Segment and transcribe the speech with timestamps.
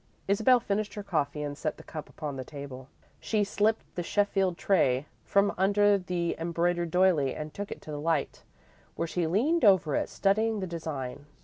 [0.27, 2.87] Isabel finished her coffee and set the cup upon the table.
[3.19, 8.01] She slipped the Sheffield tray from under the embroidered doily and took it to the
[8.01, 8.41] light,
[8.95, 11.27] where she leaned over it, studying the design.